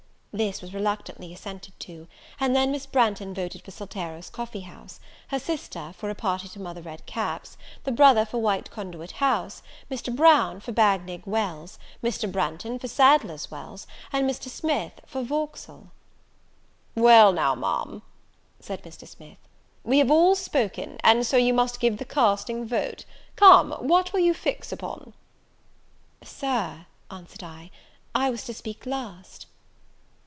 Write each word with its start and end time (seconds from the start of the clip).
This 0.33 0.61
was 0.61 0.73
reluctantly 0.73 1.33
assented 1.33 1.77
to; 1.81 2.07
and 2.39 2.55
then 2.55 2.71
Miss 2.71 2.85
Branghton 2.85 3.33
voted 3.33 3.63
for 3.63 3.71
Saltero's 3.71 4.29
Coffee 4.29 4.61
house; 4.61 5.01
her 5.27 5.37
sister, 5.39 5.91
for 5.97 6.09
a 6.09 6.15
party 6.15 6.47
to 6.47 6.61
Mother 6.61 6.81
Red 6.81 7.05
Cap's; 7.05 7.57
the 7.83 7.91
brother 7.91 8.25
for 8.25 8.37
White 8.37 8.71
Conduit 8.71 9.11
House; 9.19 9.61
Mr. 9.91 10.15
Brown, 10.15 10.61
for 10.61 10.71
Bagnigge 10.71 11.25
Wells; 11.25 11.77
Mr. 12.01 12.31
Braughton, 12.31 12.79
for 12.79 12.87
Sadler's 12.87 13.51
Wells; 13.51 13.85
and 14.13 14.23
Mr. 14.25 14.47
Smith, 14.47 15.01
for 15.05 15.21
Vauxhall. 15.21 15.91
"Well 16.95 17.33
now, 17.33 17.53
Ma'am," 17.53 18.01
said 18.61 18.83
Mr. 18.83 19.05
Smith, 19.05 19.49
"we 19.83 19.97
have 19.97 20.09
all 20.09 20.35
spoken, 20.35 20.95
and 21.03 21.27
so 21.27 21.35
you 21.35 21.53
must 21.53 21.81
give 21.81 21.97
the 21.97 22.05
casting 22.05 22.65
vote. 22.65 23.03
Come, 23.35 23.73
what 23.79 24.13
will 24.13 24.21
you 24.21 24.33
fix 24.33 24.71
upon?" 24.71 25.11
"Sir," 26.23 26.85
answered 27.11 27.43
I, 27.43 27.69
"I 28.15 28.29
was 28.29 28.45
to 28.45 28.53
speak 28.53 28.85
last." 28.85 29.47